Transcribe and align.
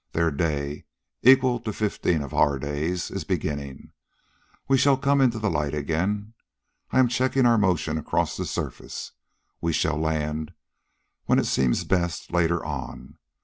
Their 0.13 0.31
day, 0.31 0.85
equal 1.21 1.59
to 1.59 1.71
fifteen 1.71 2.23
of 2.23 2.33
our 2.33 2.57
days, 2.57 3.11
is 3.11 3.23
beginning. 3.23 3.91
We 4.67 4.75
shall 4.79 4.97
come 4.97 5.21
into 5.21 5.37
the 5.37 5.47
light 5.51 5.75
again. 5.75 6.33
I 6.89 6.97
am 6.97 7.07
checking 7.07 7.45
our 7.45 7.59
motion 7.59 7.99
across 7.99 8.35
the 8.35 8.45
surface. 8.47 9.11
We 9.61 9.71
shall 9.73 9.99
land, 9.99 10.53
when 11.25 11.37
it 11.37 11.45
seems 11.45 11.83
best, 11.83 12.31
later 12.33 12.65
on. 12.65 13.19